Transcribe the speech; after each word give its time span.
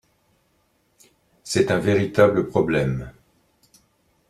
C’est 1.43 1.69
un 1.69 1.77
véritable 1.77 2.47
problème. 2.47 3.11